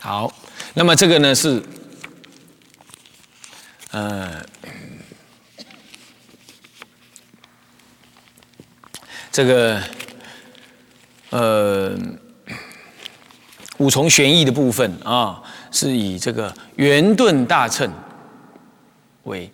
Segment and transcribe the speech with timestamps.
[0.00, 0.32] 好，
[0.74, 1.62] 那么这个呢是，
[3.90, 4.44] 呃，
[9.32, 9.82] 这个
[11.30, 11.98] 呃
[13.78, 17.90] 五重玄义的部分啊，是以这个圆顿大乘
[19.24, 19.50] 为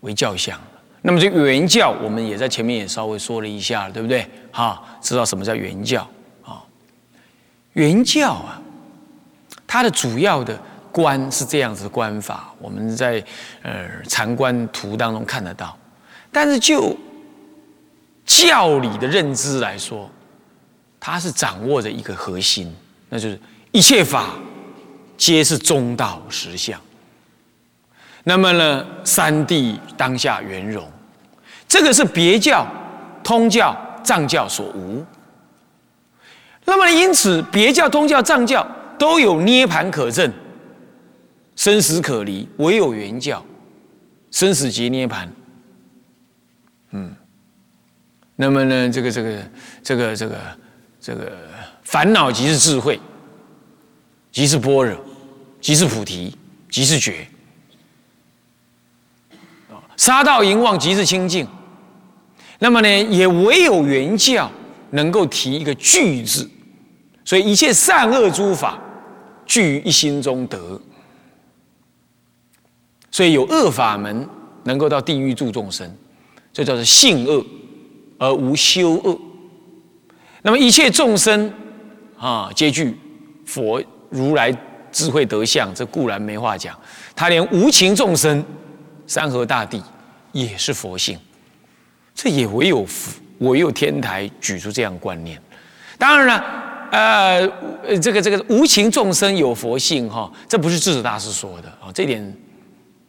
[0.00, 0.60] 为教相。
[1.00, 4.26] 那么这个圆教，我们也在前面也稍微说了一下，对不对？
[4.52, 6.08] 哈，知道什么叫圆教
[6.42, 6.62] 啊？
[7.74, 8.60] 圆教啊，
[9.74, 10.56] 它的主要的
[10.92, 13.20] 观是这样子的观法，我们在
[13.60, 15.76] 呃禅观图当中看得到。
[16.30, 16.96] 但是就
[18.24, 20.08] 教理的认知来说，
[21.00, 22.72] 它是掌握着一个核心，
[23.08, 23.40] 那就是
[23.72, 24.36] 一切法
[25.16, 26.80] 皆是中道实相。
[28.22, 30.88] 那么呢，三谛当下圆融，
[31.66, 32.64] 这个是别教、
[33.24, 35.04] 通教、藏教所无。
[36.64, 38.64] 那么因此，别教、通教、藏教
[39.04, 40.32] 都有涅盘可证、
[41.56, 43.44] 生死可离，唯有圆教
[44.30, 45.30] 生死即涅盘。
[46.92, 47.14] 嗯。
[48.34, 49.42] 那么呢，这个这个
[49.82, 50.38] 这个这个
[50.98, 51.32] 这个
[51.82, 52.98] 烦恼即是智慧，
[54.32, 54.96] 即是般若，
[55.60, 56.34] 即是菩提，
[56.70, 57.26] 即是觉。
[59.98, 61.46] 杀道淫妄即是清净。
[62.58, 64.50] 那么呢，也唯有圆教
[64.92, 66.50] 能够提一个具字，
[67.22, 68.80] 所以一切善恶诸法
[69.46, 70.80] 聚于一心中得。
[73.10, 74.28] 所以有恶法门
[74.64, 75.90] 能够到地狱度众生，
[76.52, 77.44] 这叫做性恶。
[78.16, 79.18] 而无修恶，
[80.42, 81.52] 那么一切众生
[82.16, 82.96] 啊，皆具
[83.44, 84.56] 佛如来
[84.92, 86.78] 智慧德相，这固然没话讲。
[87.16, 88.42] 他连无情众生、
[89.08, 89.82] 山河大地
[90.30, 91.18] 也是佛性，
[92.14, 92.86] 这也唯有
[93.38, 95.38] 唯有天台举出这样观念。
[95.98, 96.63] 当然了，
[96.94, 102.36] 呃，这个这个无情众生有佛性哈，这不是智者大师说的啊，这点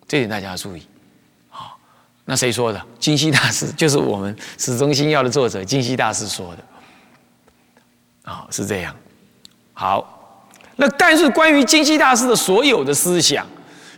[0.08, 0.81] 这点大家要注意。
[2.28, 2.81] 那谁说的？
[2.97, 8.95] 金西大师就是我们《始终心要》的作者金西大师说的，啊，是这样。
[9.74, 10.40] 好，
[10.78, 13.45] 那但是关于金西大师的所有的思想，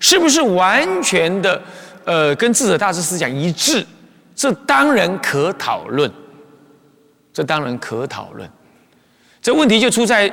[0.01, 1.61] 是不是完全的
[2.03, 3.87] 呃跟智者大师思想一致？
[4.35, 6.11] 这当然可讨论，
[7.31, 8.49] 这当然可讨论。
[9.41, 10.27] 这问题就出在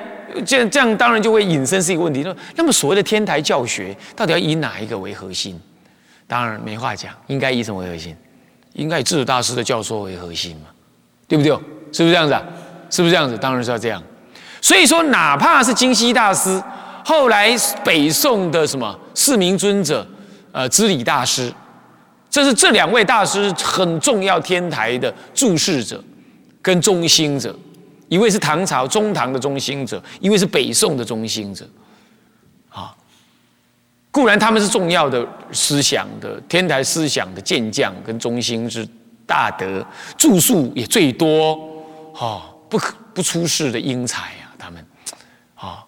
[0.44, 2.22] 这样，这样当然就会引申是一个问题。
[2.22, 5.60] 那那么所谓的天台教学，到底要以哪一个为核心？
[6.26, 8.16] 当然没话讲，应该以什么为核心？
[8.72, 10.68] 应该以智者大师的教说为核心嘛，
[11.28, 11.52] 对不对？
[11.92, 12.42] 是不是这样子啊？
[12.90, 13.38] 是不是这样子？
[13.38, 14.02] 当然是要这样。
[14.60, 16.60] 所以说，哪怕是金溪大师，
[17.04, 17.54] 后来
[17.84, 20.04] 北宋的什么四明尊者，
[20.50, 21.52] 呃，知礼大师，
[22.28, 26.02] 这是这两位大师很重要天台的注视者
[26.60, 27.54] 跟中心者，
[28.14, 31.68] 一位是唐朝中唐的中心者，一位是北宋的中心者。
[32.68, 32.94] 啊
[34.12, 38.88] 固然他们是重要的思想的天台思想的健将跟中心之
[39.26, 39.84] 大德，
[40.16, 41.58] 著述也最多，
[42.14, 44.86] 哈，不可不出世的英才啊，他们，
[45.56, 45.84] 啊，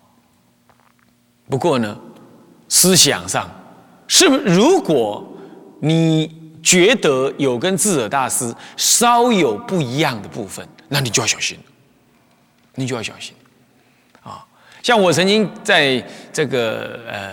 [1.48, 1.96] 不过呢，
[2.68, 3.48] 思想上，
[4.08, 5.24] 是不是如果
[5.78, 6.28] 你
[6.60, 11.56] 觉得有跟智者大师稍有不一样的部分，那你就要小心，
[12.76, 13.34] 你就要小心。
[14.22, 14.46] 啊
[14.82, 16.00] 像我曾经在
[16.32, 17.32] 这个呃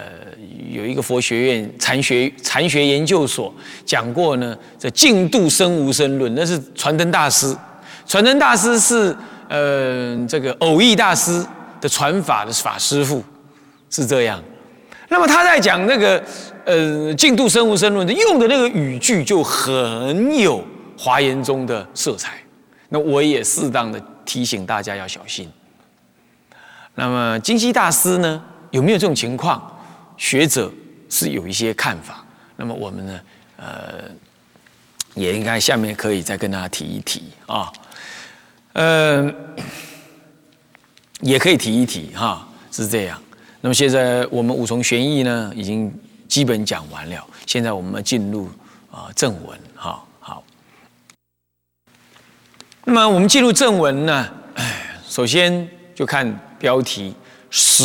[0.72, 3.54] 有一个佛学院禅学禅学研究所
[3.86, 7.56] 讲过呢，这净度生无生论，那是传灯大师，
[8.08, 9.16] 传灯大师是
[9.50, 11.46] 呃这个偶益大师
[11.80, 13.24] 的传法的法师父，
[13.92, 14.42] 是这样。
[15.10, 16.24] 那么他在讲那个
[16.66, 20.64] 呃净度生无生论的用的那个语句就很有
[20.98, 22.34] 华严中的色彩，
[22.90, 25.52] 那我也适当的提醒大家要小心。
[26.96, 29.70] 那么金溪大师呢，有没有这种情况？
[30.18, 30.72] 学者
[31.10, 32.24] 是有一些看法。
[32.56, 33.20] 那么我们呢，
[33.58, 34.04] 呃，
[35.16, 37.74] 也应该下面可以再跟大家提一提啊，
[38.74, 39.34] 呃，
[41.22, 43.20] 也可以提一提哈，是这样。
[43.60, 45.92] 那么现在我们五重玄义呢，已经
[46.28, 47.28] 基本讲完了。
[47.48, 48.48] 现在我们进入
[48.92, 50.04] 啊正文哈，
[52.86, 54.30] 那么我们进入正文呢，
[55.08, 56.40] 首先就看。
[56.60, 57.14] 标题
[57.50, 57.84] 始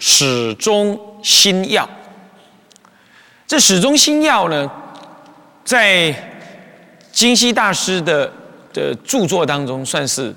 [0.00, 1.86] 始终心要，
[3.46, 4.72] 这始终心要呢，
[5.62, 6.10] 在
[7.12, 8.32] 金溪大师的
[8.72, 10.34] 的著作当中，算是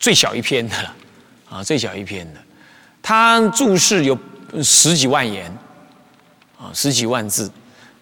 [0.00, 0.92] 最小一篇的了
[1.48, 2.40] 啊，最小一篇的。
[3.00, 4.18] 他注释有
[4.60, 5.46] 十几万言
[6.58, 7.48] 啊，十几万字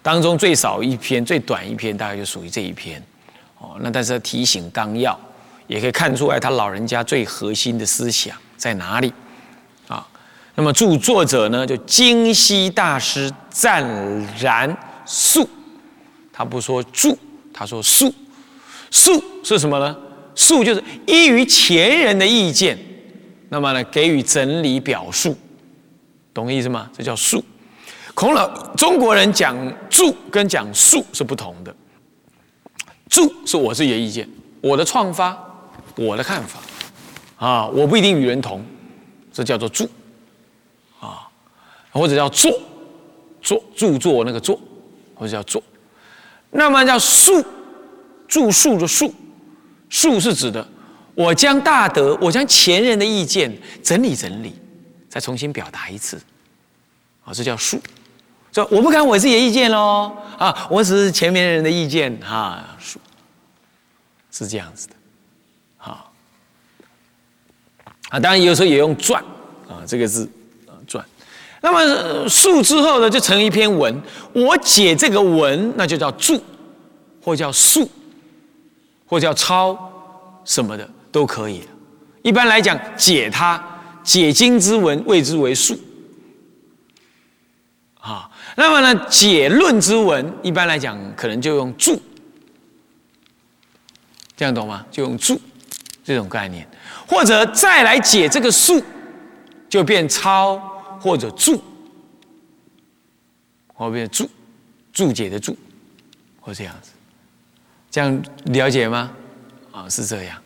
[0.01, 2.99] 当中最少一篇、最短一篇，大概就属于这一篇
[3.63, 3.77] 哦。
[3.79, 5.19] 那但是提醒纲要，
[5.67, 8.37] 也可以看出来他老人家最核心的思想。
[8.55, 9.11] 在哪里？
[9.87, 10.07] 啊，
[10.55, 13.83] 那么著作者呢，就金溪大师湛
[14.39, 15.49] 然素，
[16.31, 17.17] 他不说著，
[17.53, 18.13] 他说素。
[18.89, 19.97] 素是什么呢？
[20.35, 22.77] 素就是依于前人的意见，
[23.49, 25.37] 那么呢，给予整理表述，
[26.33, 26.89] 懂意思吗？
[26.95, 27.43] 这叫素。
[28.13, 29.57] 孔老中国人讲
[29.89, 31.75] 著跟讲述是不同的。
[33.13, 34.27] 著是我自己的意见，
[34.59, 35.37] 我的创发，
[35.95, 36.59] 我的看法，
[37.37, 38.65] 啊，我不一定与人同，
[39.31, 39.87] 这叫做著。
[40.99, 41.29] 啊，
[41.91, 42.51] 或者叫作，
[43.39, 44.59] 作著作那个作，
[45.13, 45.61] 或者叫作，
[46.49, 47.45] 那么叫述，
[48.27, 49.13] 著述的述，
[49.89, 50.67] 述是指的
[51.13, 54.55] 我将大德，我将前人的意见整理整理，
[55.07, 56.19] 再重新表达一次，
[57.23, 57.79] 啊，这叫述。
[58.53, 62.99] 说我不敢我自己的意见喽，啊，我只是前面人的意见，啊，述
[64.31, 64.93] 是这样子的，
[65.77, 66.05] 啊，
[68.09, 69.23] 啊，当然有时候也用传，
[69.67, 70.29] 啊，这个字。
[71.65, 73.97] 那么述之后呢，就成一篇文。
[74.33, 76.37] 我解这个文，那就叫注，
[77.23, 77.89] 或叫述，
[79.07, 79.73] 或叫抄，
[80.43, 81.61] 什么的都可以
[82.21, 83.63] 一般来讲，解它
[84.03, 85.79] 解经之文，谓之为述。
[88.55, 92.01] 那么呢，解论之文，一般来讲，可能就用注，
[94.35, 94.85] 这样懂吗？
[94.91, 95.39] 就用注
[96.03, 96.67] 这种概念，
[97.07, 98.81] 或者再来解这个述，
[99.69, 100.69] 就变抄。
[101.01, 101.61] 或者注，
[103.73, 104.29] 或者注
[104.93, 105.53] 注解的注，
[106.39, 106.91] 或这样子，
[107.91, 109.11] 这样了解吗？
[109.73, 110.41] 啊，是这样，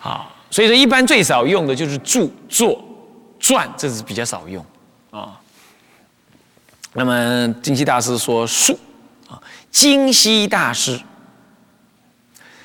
[0.00, 2.80] 啊，所以说一般最少用的就是注作
[3.40, 4.64] 传，这是比较少用
[5.10, 5.40] 啊。
[6.94, 8.78] 那么金溪大师说述
[9.28, 9.40] 啊，
[9.70, 11.00] 金溪大师，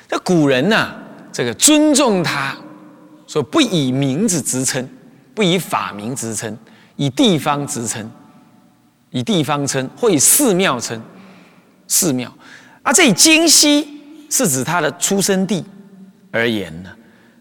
[0.08, 0.94] 这古人呐，
[1.32, 2.56] 这个尊重他，
[3.26, 4.88] 说不以名字直称，
[5.34, 6.56] 不以法名直称。
[6.96, 8.08] 以地方职称，
[9.10, 11.02] 以地方称，或以寺庙称，
[11.88, 12.32] 寺庙。
[12.84, 14.00] 啊，这里京西
[14.30, 15.64] 是指他的出生地
[16.30, 16.90] 而言呢。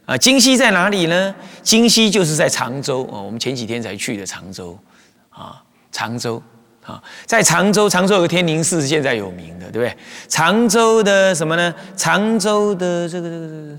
[0.06, 1.35] 啊，京西在哪里呢？
[1.62, 3.21] 京西就是在常州啊。
[3.21, 4.75] 我们前几天才去的常州
[5.30, 6.41] 啊，常州
[6.85, 9.97] 啊，在常州，常州有个天宁寺，现在有名的，对不对？
[10.27, 11.74] 常州的什么呢？
[11.95, 13.77] 常州的这个这个这个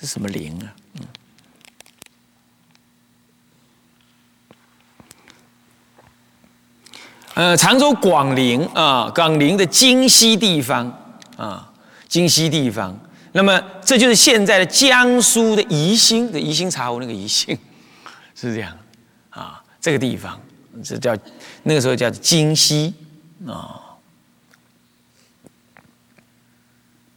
[0.00, 0.72] 是什么陵啊？
[7.34, 10.86] 呃，常州广陵啊，广陵的京西地方
[11.36, 11.72] 啊，
[12.06, 12.98] 京西地方，
[13.32, 17.56] 那么这就是现在的江苏的宜兴的宜兴茶壶那个宜兴，
[18.34, 18.76] 是这样
[19.30, 20.38] 啊，这个地方
[20.82, 21.16] 这叫
[21.62, 22.94] 那个时候叫金溪
[23.46, 23.80] 啊。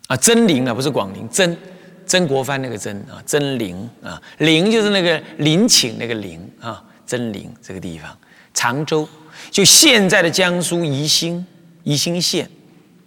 [0.07, 1.57] 啊，真陵啊，不是广陵，真
[2.05, 8.15] 曾国藩那个真啊，真陵啊，林就是那个陵寝那个陵啊，真陵这个地方，
[8.53, 9.09] 常州。
[9.49, 11.43] 就现在的江苏宜兴，
[11.83, 12.47] 宜兴县，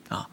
[0.08, 0.28] 啊，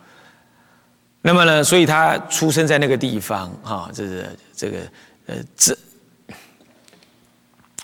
[1.22, 4.80] 那么呢，所以他出生在那个地方，哈，这是这个
[5.28, 5.78] 呃真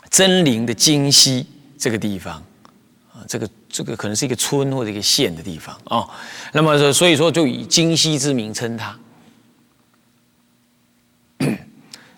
[0.10, 1.45] 真陵的金溪
[1.81, 2.36] 这个地方，
[3.12, 6.07] 啊，这个这个可能是一个村或者一个县的地方啊，
[6.54, 8.95] 那么，所以说就以京西之名称他。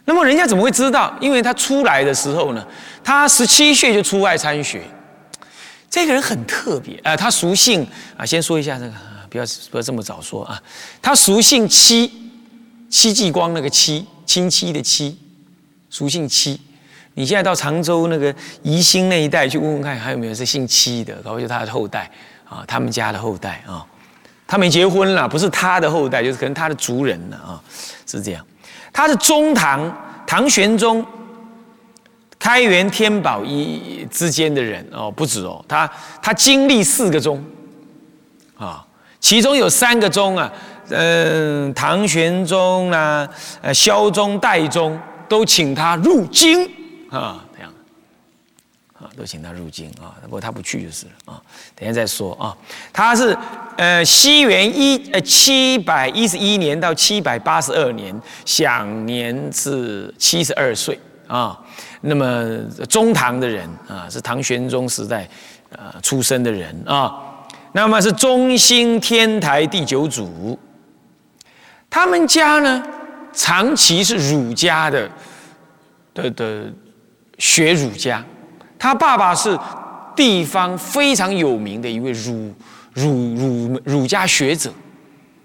[0.03, 1.17] 那么人家怎么会知道？
[1.21, 2.67] 因为他出来的时候呢，
[3.01, 4.83] 他十七岁就出外参学。
[5.89, 8.93] 这个人很特别啊，他俗姓啊，先说一下这个，
[9.29, 10.61] 不要不要这么早说啊。
[11.01, 12.11] 他俗姓戚，
[12.89, 15.17] 戚继光那个戚，亲戚的戚，
[15.89, 16.59] 俗姓戚。
[17.15, 22.09] 你现在到常州那个宜兴那一带去问问看，还有没有是姓戚的，搞不就他的后代
[22.47, 23.85] 啊，他们家的后代啊。
[24.45, 27.61] 他没结婚了，不是他的后代，就是可能他的族人了啊，
[28.05, 28.45] 是这样。
[28.91, 31.05] 他是中唐唐玄宗。
[32.39, 35.89] 开元天宝一之间的人哦，不止哦，他
[36.21, 37.41] 他经历四个宗
[38.57, 38.85] 啊，
[39.17, 40.51] 其中有三个宗啊，
[40.89, 43.25] 嗯，唐玄宗啦，
[43.61, 46.69] 呃，萧宗、代宗都请他入京
[47.19, 47.71] 啊，这样。
[48.93, 51.41] 啊，都请他入京啊，不过他不去就是了啊，
[51.75, 52.55] 等下再说啊，
[52.93, 53.35] 他是
[53.75, 61.59] 呃，西元一呃七百一十一年到七百八十二年，享年是七十二岁啊。
[62.01, 65.27] 那么中唐的人啊，是唐玄宗时代
[65.75, 67.19] 啊出生的人啊，
[67.71, 70.57] 那么是中兴天台第九祖，
[71.89, 72.81] 他们家呢
[73.33, 75.09] 长期是儒家的
[76.13, 76.71] 的的
[77.37, 78.23] 学儒家，
[78.77, 79.57] 他爸爸是
[80.15, 82.53] 地方非常有名的一位儒
[82.93, 84.71] 儒儒儒家学者，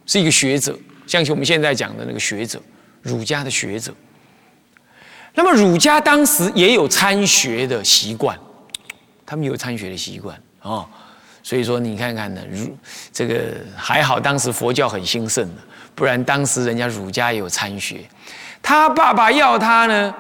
[0.07, 0.76] 是一个学者，
[1.07, 2.61] 像我们现在讲的那个学者，
[3.02, 3.95] 儒家的学者。
[5.35, 8.37] 那么儒家当时也有参学的习惯，
[9.25, 10.87] 他们有参学的习惯哦。
[11.42, 12.76] 所以说你看看呢，儒
[13.12, 15.62] 这个还好，当时佛教很兴盛的，
[15.95, 18.00] 不然当时人家儒家也有参学。
[18.61, 20.14] 他爸爸要他呢，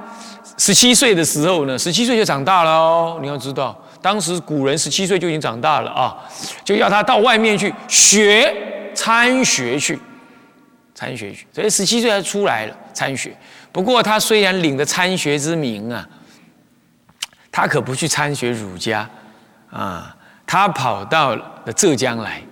[0.58, 3.18] 十七岁的时候呢，十七岁就长大了哦。
[3.22, 6.18] 你要知道，当时古人十七岁就已经长大了啊，
[6.64, 8.52] 就要他到外面去学
[8.92, 9.98] 参学去，
[10.94, 11.46] 参学去。
[11.52, 13.34] 所以十七岁他出来了参学。
[13.70, 16.06] 不过他虽然领着参学之名啊，
[17.52, 19.08] 他可不去参学儒家
[19.70, 22.42] 啊，他跑到了浙江来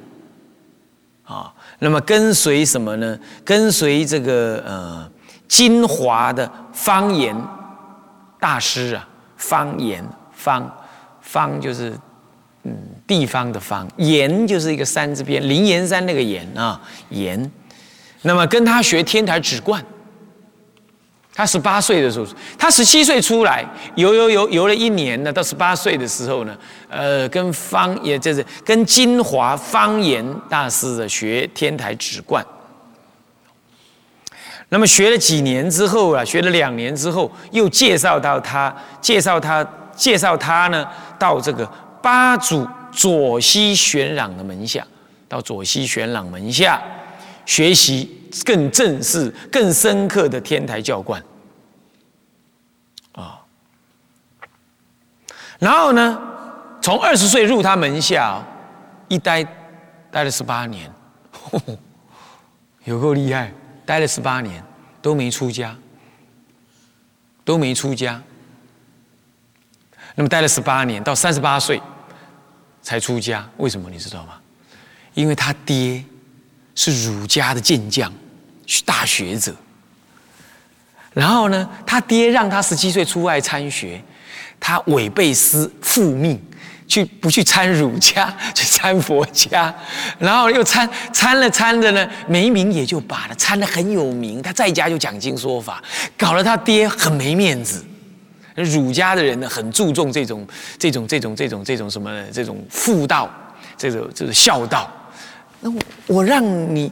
[1.24, 1.52] 啊。
[1.80, 3.18] 那么跟随什么呢？
[3.44, 5.10] 跟随这个呃。
[5.48, 7.32] 金华的方言
[8.38, 10.70] 大师啊，方言方
[11.20, 11.92] 方就是
[12.64, 12.76] 嗯
[13.06, 17.50] 地方的方言就是一个山字边，灵岩山那个岩啊岩，
[18.22, 19.84] 那么跟他学天台止观。
[21.34, 22.26] 他十八岁的时候，
[22.58, 23.62] 他十七岁出来
[23.94, 32.42] 游游游游了一年呢，到十八岁的时候呢，呃，跟方也就是跟金华方言大师的学天台止观。
[34.68, 40.84] 那么学了几年之后啊，学了两年之后，又介绍到他，介绍他，介绍他呢，
[41.18, 41.64] 到这个
[42.02, 44.84] 八祖左西玄朗的门下，
[45.28, 46.82] 到左西玄朗门下
[47.44, 51.22] 学习更正式、更深刻的天台教观
[53.12, 53.38] 啊。
[55.60, 56.20] 然后呢，
[56.82, 58.42] 从二十岁入他门下，
[59.06, 59.46] 一待
[60.10, 60.92] 待了十八年，
[62.82, 63.52] 有够厉害。
[63.86, 64.62] 待了十八年，
[65.00, 65.74] 都没出家，
[67.44, 68.20] 都没出家。
[70.16, 71.80] 那么待了十八年，到三十八岁
[72.82, 74.34] 才出家，为什么你知道吗？
[75.14, 76.04] 因为他爹
[76.74, 78.12] 是儒家的健将，
[78.84, 79.54] 大学者。
[81.14, 84.02] 然后呢，他爹让他十七岁出外参学，
[84.58, 86.42] 他违背师父命。
[86.86, 89.74] 去不去参儒家， 去参佛家，
[90.18, 95.82] 然后又参参了参着呢，没名也就罢了，参的很有名，他在家就讲经说法，
[96.16, 97.84] 搞得他爹很没面子。
[98.54, 100.46] 儒家的人呢，很注重这种
[100.78, 103.30] 这种这种这种这种什么这种妇道，
[103.76, 104.90] 这种这种孝道。
[105.60, 105.70] 那
[106.06, 106.42] 我让
[106.74, 106.90] 你。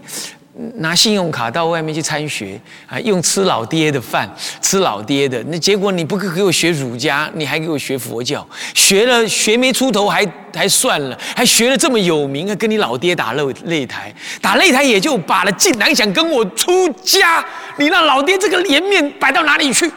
[0.76, 4.28] 拿信用卡到外面去参学啊，用吃老爹的饭，
[4.62, 17.44] 吃老爹的，那结果你不给我学儒家，你还给我学佛教，学了学没出头还还算了，还学了这么有名，还跟你老爹打擂擂台，打擂台也就罢了，竟然想跟我出家，
[17.76, 19.90] 你让老爹这个颜面摆到哪里去？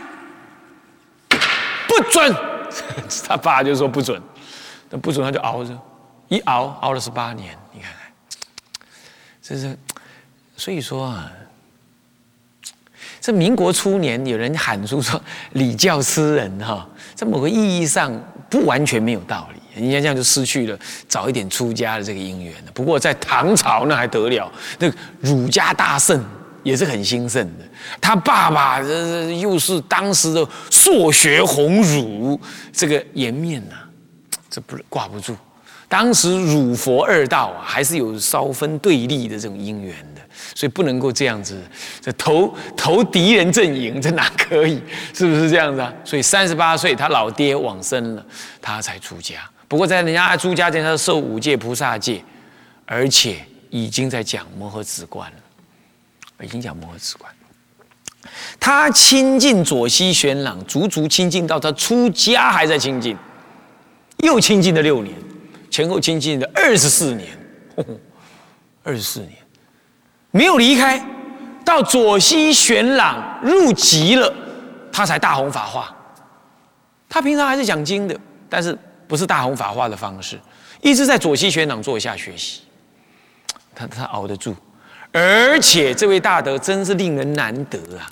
[1.88, 2.36] 不准！
[3.28, 4.20] 他爸就说不准，
[4.90, 5.78] 那不准他就熬着，
[6.30, 8.12] 一熬熬了十八年，你看看，
[9.42, 9.78] 这是。
[10.58, 11.32] 所以说啊，
[13.22, 15.22] 这民国初年有人喊出说
[15.54, 18.12] 礼教吃人哈，在某个意义上
[18.50, 22.72] 不完全没有道理，人家这样就失去了早一点出家的这个因缘了。
[22.74, 26.26] 不过在唐朝那还得了，那儒家大圣
[26.64, 27.66] 也是很兴盛的。
[28.02, 32.40] 他爸爸这又是当时的硕学鸿儒，
[32.74, 33.76] 这个颜面呐，
[34.50, 35.38] 这不挂不住。
[35.90, 40.22] 当时儒佛二道啊，还是有稍分对立的这种因缘的。
[40.54, 41.60] 所以不能够这样子，
[42.02, 44.82] 这投投敌人阵营，这哪可以？
[45.14, 45.94] 是不是这样子啊？
[46.04, 48.26] 所以三十八岁，他老爹往生了，
[48.62, 49.36] 他才出家。
[49.68, 52.24] 不过在人家出家前，他受五戒菩萨戒，
[52.86, 53.38] 而且
[53.70, 57.32] 已经在讲摩诃止观了，已经讲摩诃止观。
[58.60, 63.16] 他亲近左西玄朗，足足亲近到他出家还在亲近，
[64.20, 65.16] 又亲近了六年，
[65.70, 67.30] 前后亲近了二十四年，
[68.84, 69.34] 二十四年。
[70.32, 71.04] 没有离开，
[71.66, 74.34] 到左西玄朗入籍了，
[74.92, 75.96] 他才大弘法化。
[77.10, 78.20] 他平常还是讲经的，
[78.50, 80.40] 但是不是大弘法化的方式，
[80.82, 82.62] 一直在左西玄朗座下学习。
[83.74, 84.56] 他他熬得住，
[85.12, 88.12] 而且这位大德真是令人难得啊！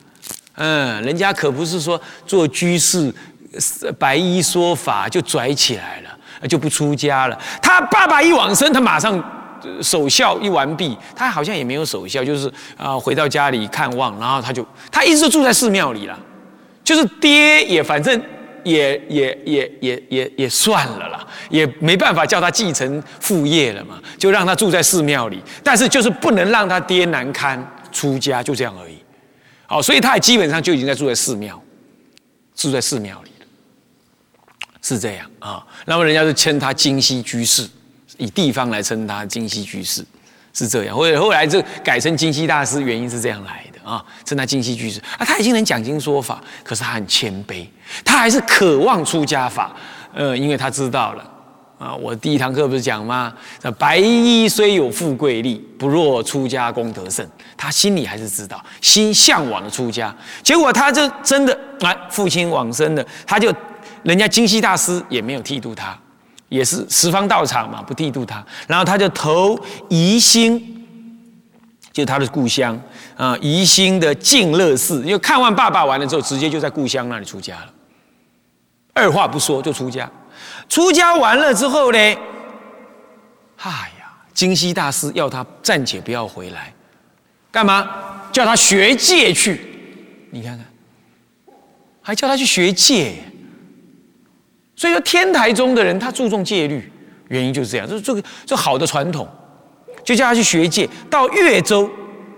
[0.54, 3.14] 嗯，人家可不是说做居士
[4.00, 6.15] 白衣说法就拽起来了，
[6.50, 7.38] 就不出家了。
[7.62, 9.24] 他爸爸一往生，他马上。
[9.82, 16.16] 守孝一完毕，他好像也没有守孝，就是啊，回到家里看望，然后他就他一直住在寺庙里了，
[16.84, 18.22] 就是爹也反正
[18.64, 27.60] 也也也也也也算了啦，也没办法叫他继承父业了嘛，就让他住在寺庙里，但是就是不能让他爹难堪
[27.92, 28.98] 出家，就这样而已。
[29.66, 31.60] 好，所以他也基本上就已经在住在寺庙，
[32.56, 33.32] 住在寺庙里，
[34.86, 35.66] 是这样啊。
[35.86, 37.68] 那么人家就称他金西居士。
[38.18, 40.02] 以地方来称他金西居士，
[40.54, 40.96] 是这样。
[40.96, 43.92] 或者后来这改成金西大师，原因是这样来的。
[43.92, 47.68] 啊，称他京西居士啊，他已经能讲经说法，可是他很谦卑，
[48.06, 49.76] 他还是渴望出家法，
[50.14, 51.30] 呃，因为他知道了
[51.78, 53.34] 啊，我第一堂课不是讲吗？
[53.78, 57.28] 白衣虽有富贵利，不若出家功德胜。
[57.58, 63.54] 他心里还是知道，心向往的出家，结果他就真的啊，父亲往生了，他就
[64.06, 66.00] 人家金西大师也没有剃度他。
[66.48, 69.60] 也是十方道场嘛，不剃度他，然后他就投
[69.90, 70.60] 宜兴，
[71.92, 72.80] 就是他的故乡
[73.18, 75.04] 啊，宜兴的净乐寺。
[75.04, 77.74] 因为看完爸爸完了之后，直接就在故乡那里出家了，
[78.94, 80.10] 二话不说就出家。
[80.70, 86.72] 出家完了之后呢，哎呀，金西大师要他暂且不要回来，
[87.52, 87.90] 干嘛？
[88.32, 89.62] 叫他学戒去。
[90.30, 90.66] 你看看，
[92.04, 93.16] 还叫他去学戒。
[94.76, 96.92] 所以说，天台宗的人他注重戒律，
[97.30, 99.28] 原因就是这样，就是这个这好的传统，
[100.04, 100.88] 就叫他去学戒。
[101.10, 101.90] 到越州，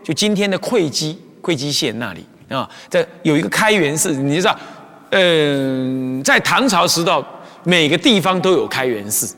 [0.03, 4.57] 就今天的会稽会稽县那里啊，在有一个开元寺，你知道，
[5.09, 7.23] 嗯，在唐朝时代，
[7.63, 9.35] 每个地方都有开元寺，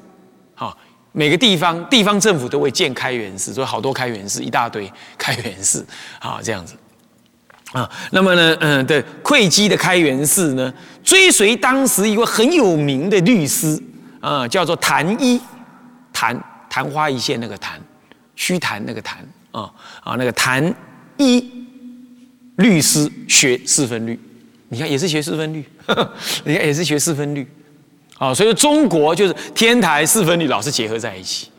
[0.54, 0.78] 好，
[1.12, 5.86] 每个地方地方政府都会建开元寺，所以好多开元寺，一大堆开元寺，
[6.20, 6.76] 啊，这样子。
[7.72, 10.74] 啊，那么呢，嗯，对，会稽的开元寺呢，
[11.04, 13.80] 追随当时一位很有名的律师
[14.20, 15.40] 啊，叫做谭一，
[16.12, 16.36] 谭
[16.68, 17.80] 昙花一现那个谭，
[18.36, 19.20] 虚谭那个谭
[19.52, 19.72] 啊
[20.04, 20.74] 啊，那个谭
[21.18, 21.48] 一
[22.56, 24.20] 律师学四分律，
[24.70, 25.64] 你看也是学四分律，
[26.46, 27.48] 你看也是学四分律，
[28.18, 31.50] 啊，所以中国就是天台四分律老是结合在一起，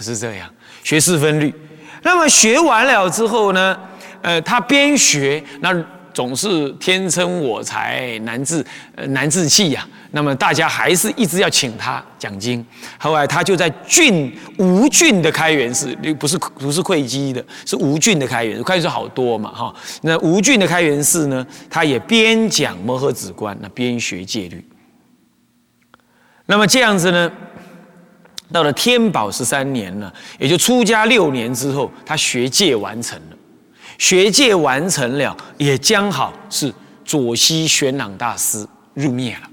[0.00, 0.50] 是这样
[0.82, 1.54] 学四分律，
[2.02, 3.78] 那么学完了之后呢？
[4.26, 5.72] 呃，他边学，那
[6.12, 8.66] 总是天生我材难自
[8.96, 9.86] 呃难自弃呀。
[10.10, 12.64] 那么大家还是一直要请他讲经。
[12.98, 18.60] 后来他就在郡吴郡的开元寺，不是不是会稽的，是吴郡的开元。
[18.64, 19.72] 开元寺好多嘛，哈。
[20.02, 24.68] 那吴郡的开元寺呢，他也边讲摩诃止观，那边学戒律。
[26.46, 27.30] 那么这样子呢，
[28.50, 33.35] 到了天宝十三年呢，也就出家六年之后，他学戒完成了。
[33.98, 36.72] 学界完成了，也将好是
[37.04, 39.50] 左西玄朗大师入灭了，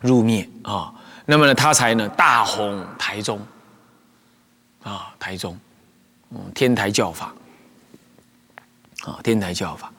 [0.00, 0.92] 入灭啊，
[1.26, 3.40] 那么呢，他才呢大红台中，
[4.82, 5.58] 啊，台中，
[6.30, 7.32] 嗯，天台教法，
[9.04, 9.90] 啊，天台教法。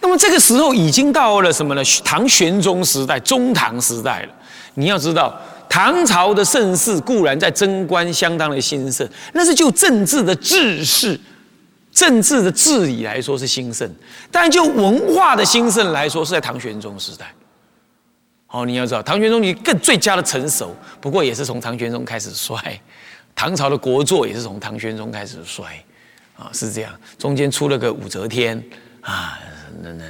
[0.00, 1.82] 那么这个时候已经到了什么呢？
[2.04, 4.34] 唐玄宗时代，中唐时代了。
[4.74, 5.38] 你要知道。
[5.68, 11.18] 唐朝的盛世固然在贞观相当的兴盛，那是就政治的治世、
[11.92, 13.90] 政治的治理来说是兴盛，
[14.30, 17.32] 但就文化的兴盛来说是在唐玄宗时代。
[18.48, 22.56] 哦，你要知道，唐玄宗你更最佳的成熟，不过也是从唐玄宗开始衰，
[23.34, 25.64] 唐朝的国祚也是从唐玄宗开始衰，
[26.38, 28.62] 啊，是这样，中间出了个武则天
[29.02, 29.38] 啊，
[29.82, 30.04] 那那，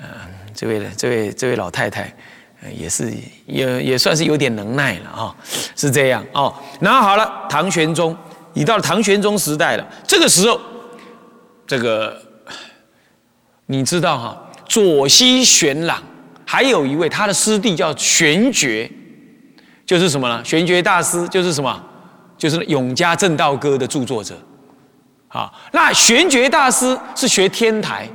[0.00, 0.08] 呃，
[0.54, 2.14] 这位这位这位老太太。
[2.76, 3.12] 也是
[3.46, 5.34] 也也算是有点能耐了啊，
[5.74, 6.54] 是这样哦。
[6.80, 8.16] 然后好了，唐玄宗，
[8.52, 9.86] 已到了唐玄宗时代了。
[10.06, 10.60] 这个时候，
[11.66, 12.20] 这个
[13.66, 16.02] 你知道哈，左西玄朗
[16.44, 18.90] 还有一位他的师弟叫玄觉，
[19.86, 20.44] 就是什么呢？
[20.44, 21.82] 玄觉大师就是什么？
[22.36, 24.34] 就是《永嘉正道歌》的著作者。
[25.28, 28.08] 好，那玄觉大师是学天台，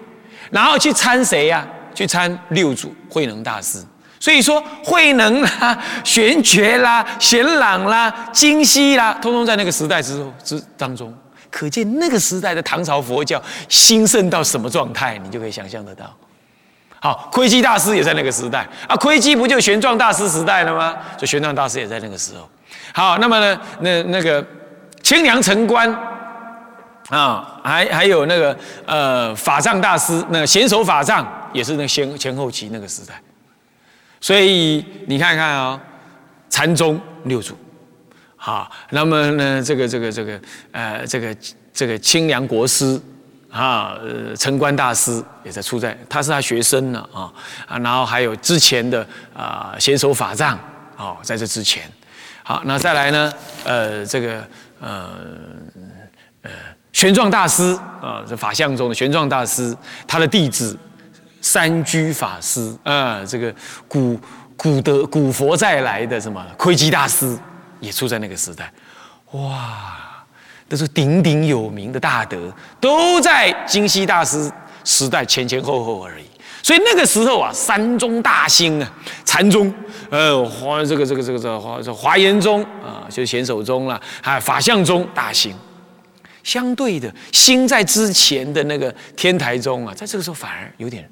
[0.51, 1.65] 然后去参谁呀？
[1.93, 3.79] 去参六祖慧能大师。
[4.25, 11.13] 所以说，慧能啦、玄觉啦、玄朗啦、金溪啦，通通在那个时代之之当中，
[11.51, 16.11] 可见那个时代的唐朝佛教兴盛到什么状态，你就可以想象得到。
[16.99, 20.93] 好，窥基大师也在那个时代啊，窥基不就玄奘大师时代了吗？
[21.17, 22.49] 所以玄奘大师也在那个时候。
[22.95, 24.43] 好，那么呢，那那个
[25.03, 25.88] 清凉城关
[27.09, 28.57] 啊，还还有那个
[28.88, 33.13] 呃法藏大师，那个贤首法藏也是那先前后期那个时代。
[34.25, 35.79] 所以你看看啊，
[36.49, 37.55] 禅宗六祖，
[38.35, 41.38] 好，那么呢，这个这个这个呃，这个
[41.71, 42.99] 这个清凉国师
[43.51, 47.31] 啊，呃，城关大师也在出在，他是他学生呢啊
[47.67, 50.57] 啊，然后还有之前的啊，贤首法藏，
[50.97, 51.83] 哦，在这之前，
[52.41, 53.31] 好，那再来呢，
[53.63, 54.43] 呃，这个
[54.79, 55.19] 呃
[56.41, 56.49] 呃，
[56.91, 60.75] 玄奘大师啊，这法相中的玄奘大师，他的弟子。
[61.45, 63.53] 三居法师啊，这个
[63.88, 64.19] 古
[64.58, 67.38] 古德古佛再来的什么窥基大师
[67.79, 68.73] 也出在那个时代，
[69.34, 69.95] 哇，
[70.67, 74.51] 都是鼎鼎有名的大德，都在金溪大师
[74.84, 76.25] 时代前前后后而已。
[76.63, 78.91] 所以那个时候啊，三宗大兴啊，
[79.23, 79.71] 禅宗，
[80.10, 85.55] 呃，华这个这个这个这华这华严宗啊，就是显首宗了，还有法相宗大兴。
[86.43, 91.08] 相对的，心在之前的那个天台中啊，在这个时候反而有点，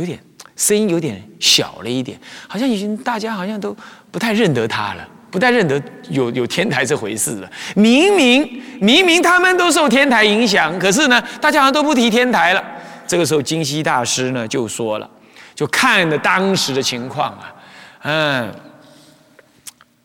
[0.00, 0.18] 有点
[0.56, 3.76] 声音有点小了一点，好像已经大家好像都
[4.10, 7.50] 不太认得他了，不太认得有有天台这回事了。
[7.76, 12.64] 明明明明他们都受天台影响，可是呢，大家好像都不提天台了。
[13.06, 15.10] 这个时候，金溪大师呢就说了，
[15.54, 17.54] 就看了当时的情况啊，
[18.02, 18.54] 嗯，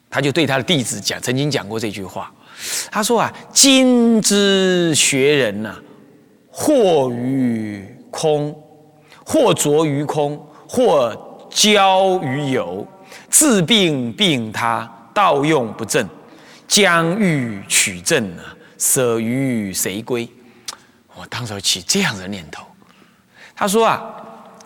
[0.09, 2.31] 他就对他的弟子讲，曾经讲过这句话。
[2.89, 5.75] 他说啊，今之学人呐，
[6.51, 8.55] 惑于空，
[9.25, 10.37] 或着于空，
[10.69, 12.87] 或交于有，
[13.29, 16.07] 治病病他，道用不正，
[16.67, 18.43] 将欲取正呢，
[18.77, 20.29] 舍于谁归？
[21.15, 22.63] 我当时起这样的念头。
[23.55, 24.03] 他说啊，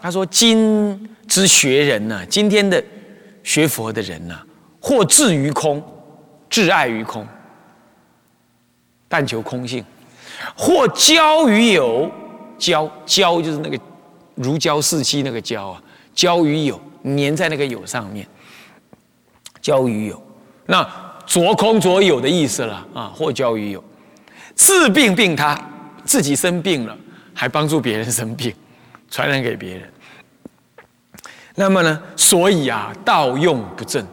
[0.01, 2.83] 他说今之学人呢，今天的
[3.43, 4.37] 学佛的人呢，
[4.81, 5.81] 或至于空，
[6.49, 7.25] 至爱于空。
[9.11, 9.83] 但求空性，
[10.55, 12.11] 或交于有，
[12.59, 13.79] 交交就是那个
[14.41, 15.83] 如胶似漆那个胶啊，
[16.15, 18.25] 胶于有，粘在那个有上面，
[19.61, 20.21] 交于有，
[20.65, 20.81] 那
[21.25, 23.83] 着空着有的意思了啊，或交于有，
[24.55, 25.59] 治病病他
[26.05, 26.97] 自己生病了，
[27.33, 28.53] 还帮助别人生病，
[29.11, 29.91] 传染给别人。
[31.55, 34.05] 那么呢，所以啊，道用不正，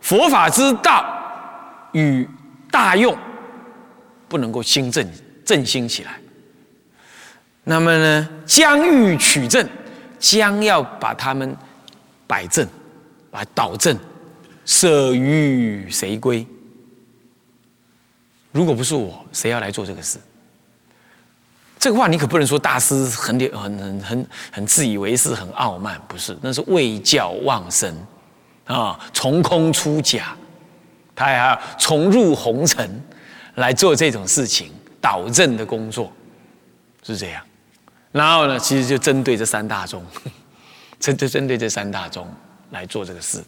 [0.00, 1.04] 佛法之道
[1.92, 2.26] 与
[2.70, 3.16] 大用。
[4.28, 5.08] 不能够兴正
[5.44, 6.18] 振兴起来，
[7.68, 9.68] 那么呢，将欲取正，
[10.20, 11.56] 将要把他们
[12.24, 12.64] 摆正，
[13.28, 13.98] 把导正，
[14.64, 16.46] 舍于谁归？
[18.52, 20.18] 如果不是我，谁要来做这个事？
[21.76, 26.38] 这个话你可不能说大师很很很很很自以为是，很傲慢，不是？
[26.40, 27.92] 那是为教忘身
[28.66, 30.36] 啊，从空出假，
[31.16, 33.02] 他还要重入红尘。
[33.56, 36.12] 来做这种事情导正的工作，
[37.02, 37.42] 是这样。
[38.16, 40.02] 然后呢，其实就针对这三大宗，
[40.98, 42.26] 针就针对这三大宗
[42.70, 43.46] 来做这个事的。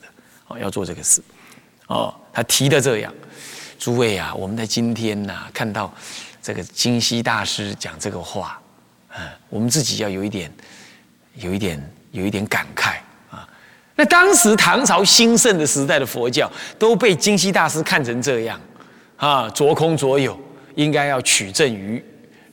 [0.49, 1.23] 哦，要做这个事。
[1.87, 3.11] 哦，他提的这样，
[3.79, 5.91] 诸位啊，我们在今天呐，看到
[6.43, 8.61] 这个金溪大师讲这个话，
[9.17, 10.53] 嗯，我们自己要有一点，
[11.37, 12.97] 有一点，有一点感慨
[13.31, 13.49] 啊。
[13.97, 18.61] 那当时唐朝兴盛的时代的佛教，都被金溪大师看成这样。
[19.17, 20.39] 啊，着空着有，
[20.75, 22.05] 应该要取证于，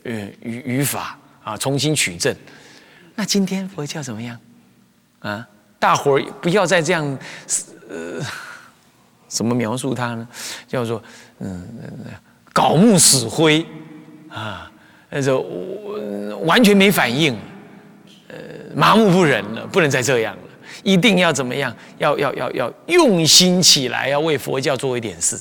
[0.03, 2.35] 呃，于于法啊，重新取证。
[3.13, 4.37] 那今天佛教怎么样？
[5.19, 7.17] 啊，大伙儿不要再这样，
[7.87, 8.19] 呃，
[9.27, 10.27] 怎么描述它呢？
[10.67, 11.01] 叫做
[11.39, 11.63] 嗯，
[12.51, 13.63] 搞木死灰
[14.27, 14.71] 啊，
[15.11, 15.41] 那就
[16.45, 17.37] 完全没反应，
[18.27, 18.35] 呃，
[18.75, 20.43] 麻木不仁了，不能再这样了，
[20.83, 21.75] 一定要怎么样？
[21.99, 25.37] 要要要要用心起来，要为佛教做一点事。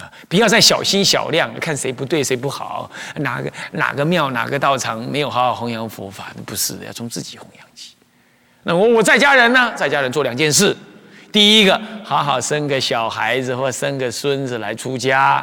[0.00, 0.10] 啊！
[0.28, 6.32] 不要再小心小量，看谁不对谁不好，哪个哪个庙哪个道场没有好好弘扬佛法？
[6.44, 7.94] 不是的，要从自己弘扬起。
[8.64, 9.72] 那我我在家人呢？
[9.76, 10.76] 在家人做两件事：
[11.30, 15.34] 第一个，好好生个小孩子或生个孙子来出家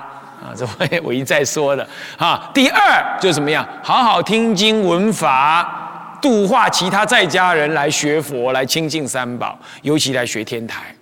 [0.42, 1.88] 啊，这我我一再说的
[2.18, 2.50] 啊。
[2.54, 3.68] 第二就怎么样？
[3.84, 10.94] 好好听经闻法，度化其他在家人来学佛，来亲近三宝，尤其来学天台。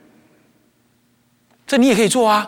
[1.65, 2.47] 这你也可以做啊。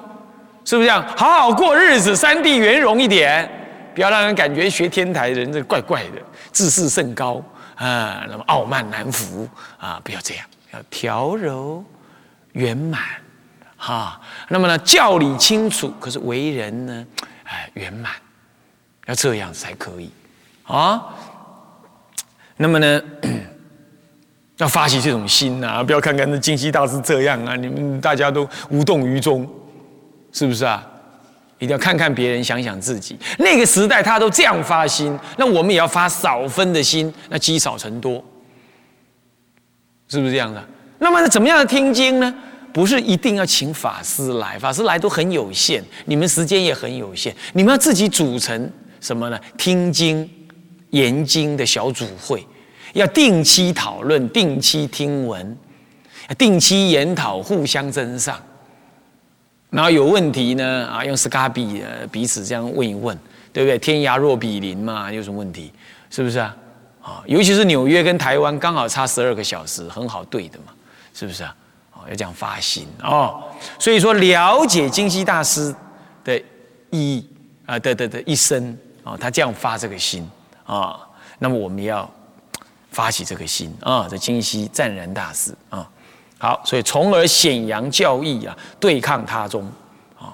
[0.63, 1.06] 是不是这样？
[1.17, 3.50] 好好过日子，三地圆融一点，
[3.95, 6.21] 不要让人感觉学天台人这怪怪的，
[6.52, 7.43] 自视甚高
[7.76, 10.00] 啊，那么傲慢难服啊！
[10.04, 11.84] 不要这样，要调柔
[12.54, 13.02] 圆满
[13.76, 14.21] 哈。
[14.50, 17.06] 那么呢，教理清楚，可是为人呢，
[17.43, 18.12] 哎，圆满，
[19.08, 20.12] 要这样才可以
[20.63, 21.04] 啊。
[22.58, 23.02] 那么呢，
[24.58, 29.50] 要发起这种心呐，不要看看那金溪大师这样啊，你们大家都无动于衷。
[30.32, 30.88] 是不是啊？
[31.60, 33.15] 一定要看看别人，想想自己。
[33.38, 38.24] 那个时代他都这样发心，那我们也要发少分的心，那积少成多，
[40.08, 40.63] 是不是这样的？
[40.98, 42.34] 那么怎么样的听经呢？
[42.74, 49.39] 不是一定要请法师来，法师来都很有限，你们时间也很有限，你们要自己组成什么呢？
[49.58, 50.28] 听经、
[50.89, 52.44] 研经的小组会，
[52.94, 55.58] 要定期讨论、定期听闻、
[56.39, 58.41] 定期研讨，互相增上。
[59.71, 63.17] 然后有问题呢啊，用斯卡比呃彼此这样问一问，
[63.53, 63.79] 对不对？
[63.79, 65.71] 天涯若比邻嘛，有什么问题？
[66.10, 66.55] 是不是啊？
[67.01, 70.73] 啊，尤其是纽约跟台湾刚好差十二个小时，很好对的嘛，
[71.13, 71.55] 是不是啊？
[71.93, 73.41] 哦，要这样发心哦。
[73.79, 75.73] 所以说，了解金溪大师
[76.23, 76.38] 的
[76.89, 77.29] 意义
[77.65, 80.29] 啊的的的一生啊，他这样发这个心
[80.65, 80.99] 啊，
[81.39, 82.07] 那么我们要
[82.91, 85.89] 发起这个心啊，这金溪湛然大师啊。
[86.41, 89.63] 好，所以从而显扬教义啊，对抗他宗
[90.19, 90.34] 啊。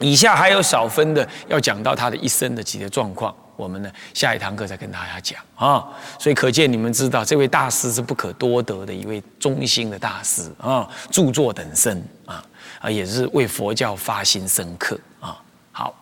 [0.00, 5.82] 以下还有少分的要讲到他的一生的几个状况，我们呢下一堂课再跟大家讲啊。
[6.18, 12.44] 所以可见你们知道，这位大师是不可多得的一位中心的大师啊，著作等身啊
[12.78, 15.40] 啊，也是为佛教发心深刻啊。
[15.72, 15.94] 好，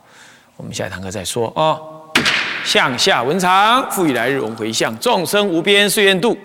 [0.57, 1.79] 我们下一堂课再说啊。
[2.65, 6.37] 向下文长，复以来日轮回向，众生无边誓愿度，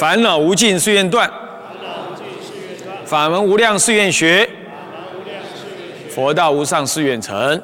[0.00, 1.30] 烦恼无尽誓愿断，
[3.04, 4.48] 法门无量誓愿学。
[6.08, 7.62] 佛道无上誓愿成，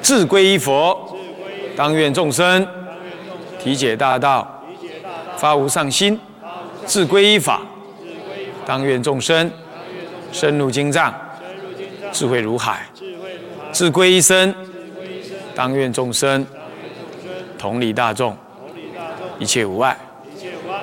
[0.00, 0.96] 自归依佛，
[1.74, 2.64] 当愿众生。
[3.58, 4.62] 体解大道，
[5.36, 6.16] 发无上心；
[6.86, 7.62] 自归依法，
[8.64, 9.50] 当愿众生。
[10.30, 11.12] 深入经藏，
[12.12, 12.76] 智慧如海；
[13.72, 14.54] 自归一生，
[15.56, 16.46] 当愿众生。
[17.58, 18.36] 同理大众，
[19.40, 19.98] 一切无碍。